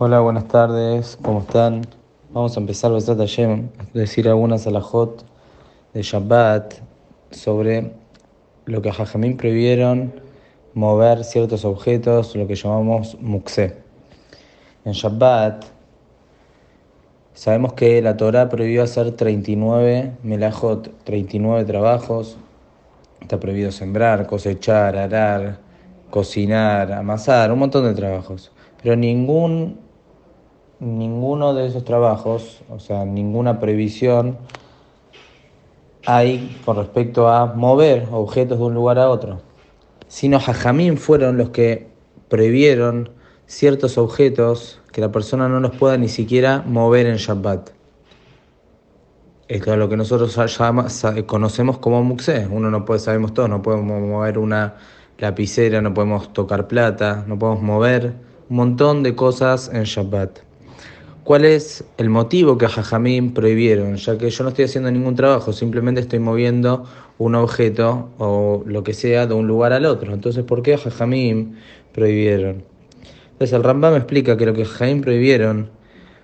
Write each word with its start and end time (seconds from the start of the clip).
Hola, 0.00 0.20
buenas 0.20 0.46
tardes, 0.46 1.18
¿cómo 1.22 1.40
están? 1.40 1.82
Vamos 2.30 2.56
a 2.56 2.60
empezar 2.60 2.92
a 2.92 2.98
decir 3.94 4.28
algunas 4.28 4.64
alajot 4.68 5.24
de 5.92 6.02
Shabbat 6.02 6.74
sobre 7.32 7.94
lo 8.66 8.80
que 8.80 8.92
Jajamín 8.92 9.36
prohibieron 9.36 10.12
mover 10.72 11.24
ciertos 11.24 11.64
objetos, 11.64 12.36
lo 12.36 12.46
que 12.46 12.54
llamamos 12.54 13.16
mukse. 13.20 13.74
En 14.84 14.92
Shabbat 14.92 15.64
sabemos 17.34 17.72
que 17.72 18.00
la 18.00 18.16
Torah 18.16 18.48
prohibió 18.48 18.84
hacer 18.84 19.16
39 19.16 20.12
melajot, 20.22 20.92
39 21.02 21.64
trabajos. 21.64 22.36
Está 23.20 23.40
prohibido 23.40 23.72
sembrar, 23.72 24.28
cosechar, 24.28 24.96
arar, 24.96 25.58
cocinar, 26.08 26.92
amasar, 26.92 27.50
un 27.50 27.58
montón 27.58 27.82
de 27.82 27.94
trabajos. 27.94 28.52
Pero 28.80 28.94
ningún 28.94 29.87
ninguno 30.80 31.54
de 31.54 31.66
esos 31.66 31.84
trabajos, 31.84 32.62
o 32.70 32.78
sea, 32.78 33.04
ninguna 33.04 33.58
previsión 33.60 34.38
hay 36.06 36.58
con 36.64 36.76
respecto 36.76 37.28
a 37.28 37.46
mover 37.46 38.08
objetos 38.12 38.58
de 38.58 38.64
un 38.64 38.74
lugar 38.74 38.98
a 38.98 39.10
otro, 39.10 39.40
sino 40.06 40.40
Jajamín 40.40 40.96
fueron 40.96 41.36
los 41.36 41.50
que 41.50 41.88
prohibieron 42.28 43.10
ciertos 43.46 43.98
objetos 43.98 44.80
que 44.92 45.00
la 45.00 45.10
persona 45.10 45.48
no 45.48 45.60
los 45.60 45.76
pueda 45.76 45.96
ni 45.98 46.08
siquiera 46.08 46.62
mover 46.66 47.06
en 47.06 47.16
Shabbat. 47.16 47.70
Esto 49.48 49.72
es 49.72 49.78
lo 49.78 49.88
que 49.88 49.96
nosotros 49.96 50.38
conocemos 51.26 51.78
como 51.78 52.02
muxé. 52.04 52.46
Uno 52.50 52.70
no 52.70 52.84
puede, 52.84 53.00
sabemos 53.00 53.32
todo, 53.32 53.48
no 53.48 53.62
podemos 53.62 53.86
mover 53.86 54.38
una 54.38 54.76
lapicera, 55.18 55.80
no 55.80 55.94
podemos 55.94 56.32
tocar 56.34 56.68
plata, 56.68 57.24
no 57.26 57.38
podemos 57.38 57.62
mover 57.62 58.12
un 58.50 58.56
montón 58.56 59.02
de 59.02 59.16
cosas 59.16 59.70
en 59.72 59.84
Shabbat. 59.84 60.47
¿Cuál 61.28 61.44
es 61.44 61.84
el 61.98 62.08
motivo 62.08 62.56
que 62.56 62.64
a 62.64 62.70
Jajamín 62.70 63.34
prohibieron? 63.34 63.96
Ya 63.96 64.16
que 64.16 64.30
yo 64.30 64.44
no 64.44 64.48
estoy 64.48 64.64
haciendo 64.64 64.90
ningún 64.90 65.14
trabajo, 65.14 65.52
simplemente 65.52 66.00
estoy 66.00 66.20
moviendo 66.20 66.86
un 67.18 67.34
objeto 67.34 68.08
o 68.16 68.62
lo 68.64 68.82
que 68.82 68.94
sea 68.94 69.26
de 69.26 69.34
un 69.34 69.46
lugar 69.46 69.74
al 69.74 69.84
otro. 69.84 70.14
Entonces, 70.14 70.42
¿por 70.44 70.62
qué 70.62 70.72
a 70.72 70.78
Jajamín 70.78 71.58
prohibieron? 71.92 72.64
Entonces, 73.32 73.52
el 73.52 73.62
Rambam 73.62 73.92
me 73.92 73.98
explica 73.98 74.38
que 74.38 74.46
lo 74.46 74.54
que 74.54 74.64
Jajamín 74.64 75.02
prohibieron 75.02 75.68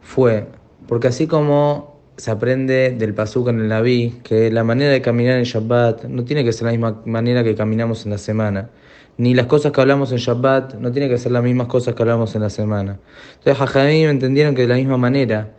fue 0.00 0.48
porque 0.88 1.06
así 1.06 1.28
como 1.28 2.00
se 2.16 2.32
aprende 2.32 2.90
del 2.90 3.14
Pasuk 3.14 3.50
en 3.50 3.60
el 3.60 3.68
Naví, 3.68 4.18
que 4.24 4.50
la 4.50 4.64
manera 4.64 4.90
de 4.90 5.00
caminar 5.00 5.38
en 5.38 5.44
Shabbat 5.44 6.06
no 6.06 6.24
tiene 6.24 6.42
que 6.42 6.52
ser 6.52 6.64
la 6.64 6.72
misma 6.72 7.02
manera 7.04 7.44
que 7.44 7.54
caminamos 7.54 8.04
en 8.04 8.10
la 8.10 8.18
semana 8.18 8.70
ni 9.18 9.34
las 9.34 9.46
cosas 9.46 9.72
que 9.72 9.80
hablamos 9.80 10.12
en 10.12 10.18
Shabbat 10.18 10.74
no 10.74 10.92
tienen 10.92 11.10
que 11.10 11.18
ser 11.18 11.32
las 11.32 11.42
mismas 11.42 11.66
cosas 11.66 11.94
que 11.94 12.02
hablamos 12.02 12.34
en 12.36 12.42
la 12.42 12.50
semana. 12.50 13.00
Entonces, 13.38 13.58
Jajamim 13.58 14.08
entendieron 14.08 14.54
que 14.54 14.62
de 14.62 14.68
la 14.68 14.76
misma 14.76 14.96
manera, 14.96 15.54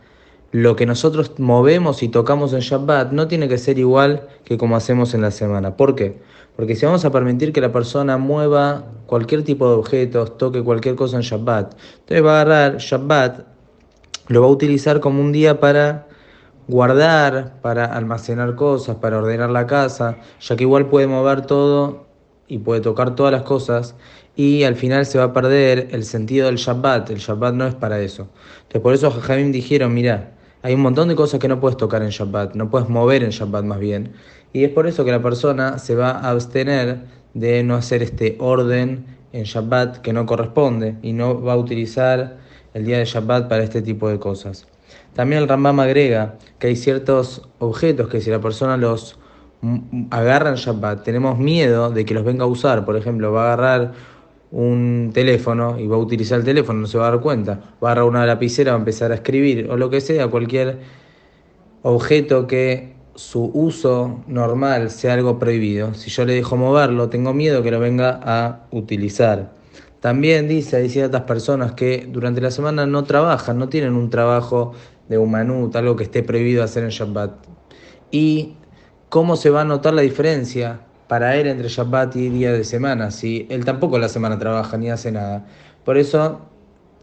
lo 0.52 0.78
que 0.78 0.86
nosotros 0.86 1.34
movemos 1.38 2.02
y 2.02 2.08
tocamos 2.08 2.54
en 2.54 2.62
Shabbat 2.62 3.12
no 3.12 3.28
tiene 3.28 3.50
que 3.50 3.58
ser 3.58 3.78
igual 3.78 4.28
que 4.46 4.58
como 4.58 4.78
hacemos 4.78 5.14
en 5.14 5.22
la 5.22 5.32
semana. 5.32 5.76
¿Por 5.76 5.94
qué? 5.96 6.18
Porque 6.56 6.76
si 6.76 6.86
vamos 6.86 7.04
a 7.04 7.12
permitir 7.12 7.52
que 7.52 7.60
la 7.60 7.72
persona 7.72 8.18
mueva 8.18 8.86
cualquier 9.06 9.44
tipo 9.44 9.68
de 9.70 9.76
objetos, 9.76 10.38
toque 10.38 10.64
cualquier 10.64 10.96
cosa 10.96 11.18
en 11.18 11.24
Shabbat, 11.24 11.76
entonces 12.00 12.26
va 12.26 12.40
a 12.40 12.42
agarrar 12.42 12.78
Shabbat, 12.78 13.46
lo 14.30 14.42
va 14.42 14.48
a 14.48 14.52
utilizar 14.52 15.02
como 15.02 15.20
un 15.22 15.34
día 15.34 15.60
para 15.60 16.08
guardar, 16.70 17.60
para 17.62 17.86
almacenar 17.86 18.56
cosas, 18.56 18.96
para 18.98 19.18
ordenar 19.18 19.50
la 19.50 19.68
casa, 19.68 20.18
ya 20.40 20.56
que 20.56 20.64
igual 20.64 20.88
puede 20.88 21.08
mover 21.08 21.42
todo 21.46 22.09
y 22.50 22.58
puede 22.58 22.82
tocar 22.82 23.16
todas 23.16 23.32
las 23.32 23.44
cosas 23.44 23.96
y 24.36 24.64
al 24.64 24.76
final 24.76 25.06
se 25.06 25.18
va 25.18 25.26
a 25.26 25.34
perder 25.34 25.88
el 25.92 26.04
sentido 26.04 26.48
del 26.48 26.58
Shabbat. 26.58 27.10
El 27.12 27.20
Shabbat 27.20 27.54
no 27.54 27.66
es 27.66 27.76
para 27.76 28.02
eso. 28.02 28.28
Entonces 28.64 28.82
por 28.82 28.94
eso 28.94 29.12
Jajamim 29.12 29.52
dijeron, 29.52 29.94
mira, 29.94 30.32
hay 30.62 30.74
un 30.74 30.82
montón 30.82 31.08
de 31.08 31.16
cosas 31.16 31.40
que 31.40 31.48
no 31.48 31.60
puedes 31.62 31.78
tocar 31.78 32.02
en 32.02 32.10
Shabbat, 32.10 32.56
no 32.56 32.70
puedes 32.70 32.90
mover 32.90 33.24
en 33.24 33.30
Shabbat 33.30 33.64
más 33.64 33.80
bien. 33.80 34.12
Y 34.52 34.64
es 34.66 34.72
por 34.72 34.88
eso 34.88 35.06
que 35.06 35.12
la 35.12 35.22
persona 35.22 35.78
se 35.78 35.96
va 35.96 36.12
a 36.12 36.32
abstener 36.32 37.00
de 37.34 37.64
no 37.64 37.76
hacer 37.76 38.02
este 38.02 38.36
orden 38.40 39.06
en 39.32 39.44
Shabbat 39.44 39.98
que 39.98 40.12
no 40.12 40.26
corresponde 40.26 40.96
y 41.02 41.14
no 41.14 41.42
va 41.42 41.54
a 41.54 41.58
utilizar 41.58 42.38
el 42.74 42.86
día 42.86 42.98
de 42.98 43.06
Shabbat 43.06 43.48
para 43.48 43.64
este 43.64 43.82
tipo 43.82 44.10
de 44.10 44.20
cosas. 44.20 44.68
También 45.14 45.42
el 45.42 45.48
Rambam 45.48 45.80
agrega 45.80 46.38
que 46.58 46.68
hay 46.68 46.76
ciertos 46.76 47.48
objetos 47.60 48.10
que 48.10 48.22
si 48.22 48.30
la 48.30 48.42
persona 48.42 48.78
los 48.78 49.20
agarran 50.10 50.56
Shabbat, 50.56 51.04
tenemos 51.04 51.38
miedo 51.38 51.90
de 51.92 52.06
que 52.06 52.14
los 52.14 52.24
venga 52.24 52.46
a 52.46 52.48
usar. 52.48 52.86
Por 52.86 52.96
ejemplo, 52.96 53.32
va 53.32 53.50
a 53.50 53.54
agarrar 53.54 53.92
un 54.52 55.12
teléfono 55.14 55.80
y 55.80 55.88
va 55.88 55.98
a 55.98 56.00
utilizar 56.00 56.40
el 56.40 56.46
teléfono, 56.46 56.82
no 56.82 56.88
se 56.88 56.98
va 56.98 57.08
a 57.08 57.12
dar 57.12 57.22
cuenta. 57.22 57.60
Va 57.84 57.90
a 57.90 57.92
agarrar 57.92 58.10
una 58.10 58.26
lapicera, 58.26 58.72
va 58.72 58.78
a 58.78 58.80
empezar 58.80 59.12
a 59.12 59.16
escribir 59.16 59.70
o 59.70 59.78
lo 59.78 59.90
que 59.90 60.02
sea, 60.02 60.28
cualquier 60.28 60.80
objeto 61.84 62.48
que 62.48 62.96
su 63.16 63.52
uso 63.54 64.24
normal 64.28 64.90
sea 64.92 65.14
algo 65.14 65.40
prohibido. 65.40 65.94
Si 65.94 66.10
yo 66.10 66.26
le 66.26 66.34
dejo 66.34 66.56
moverlo, 66.56 67.10
tengo 67.10 67.34
miedo 67.34 67.62
que 67.62 67.72
lo 67.72 67.80
venga 67.80 68.20
a 68.24 68.66
utilizar. 68.72 69.52
También 70.00 70.48
dice, 70.48 70.78
hay 70.78 70.90
ciertas 70.90 71.24
personas 71.24 71.74
que 71.74 72.08
durante 72.10 72.40
la 72.40 72.52
semana 72.52 72.86
no 72.86 73.04
trabajan, 73.04 73.60
no 73.60 73.68
tienen 73.68 73.96
un 73.96 74.10
trabajo 74.10 74.72
de 75.10 75.18
humanut, 75.18 75.76
algo 75.76 75.98
que 75.98 76.04
esté 76.04 76.24
prohibido 76.24 76.64
hacer 76.64 76.84
en 76.84 76.90
Shabbat. 76.90 77.32
Y 78.10 78.54
¿cómo 79.10 79.36
se 79.36 79.50
va 79.50 79.62
a 79.62 79.66
notar 79.66 79.94
la 79.94 80.02
diferencia 80.02 80.82
para 81.08 81.36
él 81.36 81.48
entre 81.48 81.68
Shabbat 81.68 82.16
y 82.16 82.30
día 82.30 82.54
de 82.54 82.64
semana? 82.64 83.12
Si 83.12 83.48
él 83.50 83.66
tampoco 83.66 83.98
la 83.98 84.08
semana 84.08 84.38
trabaja 84.38 84.78
ni 84.78 84.90
hace 84.90 85.12
nada. 85.12 85.46
Por 85.84 85.98
eso, 85.98 86.42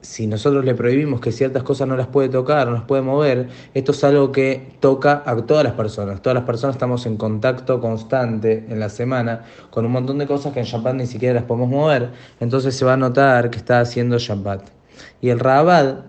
si 0.01 0.29
nosotros 0.29 0.65
le 0.65 0.75
prohibimos 0.75 1.21
que 1.21 1.33
ciertas 1.33 1.65
cosas 1.65 1.89
no 1.89 1.97
las 1.97 2.07
puede 2.07 2.29
tocar, 2.29 2.69
no 2.69 2.75
las 2.75 2.85
puede 2.85 3.03
mover, 3.03 3.49
esto 3.75 3.91
es 3.91 4.05
algo 4.05 4.31
que 4.31 4.77
toca 4.79 5.25
a 5.27 5.35
todas 5.45 5.65
las 5.65 5.73
personas. 5.73 6.23
Todas 6.23 6.37
las 6.37 6.45
personas 6.45 6.77
estamos 6.77 7.05
en 7.07 7.17
contacto 7.17 7.81
constante 7.81 8.65
en 8.69 8.79
la 8.79 8.89
semana 8.89 9.43
con 9.71 9.85
un 9.85 9.93
montón 9.93 10.19
de 10.19 10.27
cosas 10.27 10.53
que 10.53 10.61
en 10.61 10.67
Shabbat 10.67 10.95
ni 10.95 11.07
siquiera 11.07 11.35
las 11.35 11.45
podemos 11.45 11.69
mover. 11.69 12.11
Entonces 12.39 12.77
se 12.77 12.85
va 12.85 12.93
a 12.93 12.97
notar 12.97 13.51
que 13.51 13.59
está 13.59 13.81
haciendo 13.81 14.19
Shabbat. 14.19 14.63
Y 15.21 15.31
el 15.31 15.41
Rabad 15.41 16.05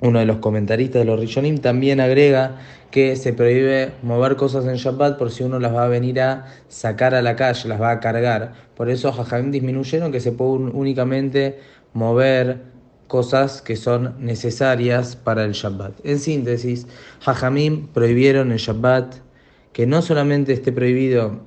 uno 0.00 0.18
de 0.18 0.26
los 0.26 0.38
comentaristas 0.38 1.00
de 1.00 1.04
los 1.04 1.20
Rishonim 1.20 1.58
también 1.58 2.00
agrega 2.00 2.56
que 2.90 3.16
se 3.16 3.32
prohíbe 3.32 3.92
mover 4.02 4.36
cosas 4.36 4.64
en 4.66 4.76
Shabbat 4.76 5.18
por 5.18 5.30
si 5.30 5.44
uno 5.44 5.58
las 5.60 5.74
va 5.74 5.84
a 5.84 5.88
venir 5.88 6.20
a 6.20 6.46
sacar 6.68 7.14
a 7.14 7.22
la 7.22 7.36
calle, 7.36 7.68
las 7.68 7.80
va 7.80 7.90
a 7.92 8.00
cargar. 8.00 8.52
Por 8.76 8.88
eso 8.88 9.12
Jajamim 9.12 9.50
disminuyeron 9.50 10.10
que 10.10 10.20
se 10.20 10.32
puede 10.32 10.70
únicamente 10.72 11.58
mover 11.92 12.62
cosas 13.06 13.60
que 13.60 13.76
son 13.76 14.14
necesarias 14.18 15.16
para 15.16 15.44
el 15.44 15.52
Shabbat. 15.52 15.92
En 16.04 16.18
síntesis, 16.18 16.86
Jajamim 17.20 17.88
prohibieron 17.88 18.52
en 18.52 18.58
Shabbat 18.58 19.16
que 19.72 19.86
no 19.86 20.02
solamente 20.02 20.52
esté 20.52 20.72
prohibido 20.72 21.40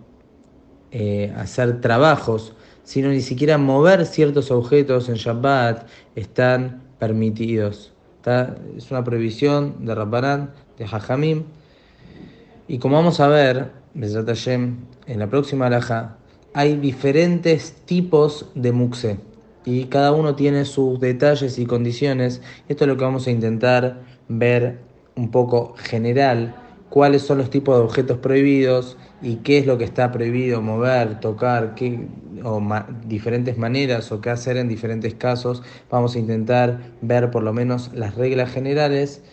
eh, 0.91 1.33
hacer 1.35 1.81
trabajos, 1.81 2.53
sino 2.83 3.09
ni 3.09 3.21
siquiera 3.21 3.57
mover 3.57 4.05
ciertos 4.05 4.51
objetos 4.51 5.09
en 5.09 5.15
Shabbat 5.15 5.87
están 6.15 6.83
permitidos 6.99 7.92
es 8.25 8.89
una 8.91 9.03
prohibición 9.03 9.85
de 9.85 9.95
Rabbanán, 9.95 10.51
de 10.77 10.87
Jajamim. 10.87 11.43
Y 12.67 12.79
como 12.79 12.95
vamos 12.95 13.19
a 13.19 13.27
ver, 13.27 13.71
en 13.95 15.19
la 15.19 15.27
próxima 15.27 15.67
alhaja, 15.67 16.17
hay 16.53 16.77
diferentes 16.77 17.73
tipos 17.85 18.47
de 18.55 18.71
muxe 18.71 19.17
y 19.65 19.85
cada 19.85 20.11
uno 20.11 20.35
tiene 20.35 20.65
sus 20.65 20.99
detalles 20.99 21.57
y 21.59 21.65
condiciones. 21.65 22.41
Esto 22.67 22.83
es 22.85 22.87
lo 22.87 22.97
que 22.97 23.03
vamos 23.03 23.27
a 23.27 23.31
intentar 23.31 24.01
ver 24.27 24.79
un 25.15 25.31
poco 25.31 25.73
general 25.77 26.55
cuáles 26.93 27.23
son 27.23 27.39
los 27.39 27.49
tipos 27.49 27.75
de 27.75 27.83
objetos 27.83 28.19
prohibidos 28.19 28.97
y 29.19 29.37
qué 29.37 29.57
es 29.57 29.65
lo 29.65 29.79
que 29.79 29.83
está 29.83 30.11
prohibido 30.11 30.61
mover, 30.61 31.19
tocar, 31.19 31.73
qué, 31.73 32.05
o 32.43 32.61
diferentes 33.07 33.57
maneras 33.57 34.11
o 34.11 34.21
qué 34.21 34.29
hacer 34.29 34.57
en 34.57 34.67
diferentes 34.67 35.15
casos. 35.15 35.63
Vamos 35.89 36.15
a 36.15 36.19
intentar 36.19 36.81
ver 37.01 37.31
por 37.31 37.41
lo 37.41 37.51
menos 37.51 37.89
las 37.95 38.13
reglas 38.13 38.51
generales 38.51 39.23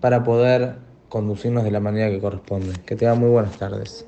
para 0.00 0.24
poder 0.24 0.78
conducirnos 1.08 1.62
de 1.62 1.70
la 1.70 1.78
manera 1.78 2.10
que 2.10 2.18
corresponde. 2.18 2.72
Que 2.84 2.96
tengan 2.96 3.20
muy 3.20 3.30
buenas 3.30 3.56
tardes. 3.56 4.04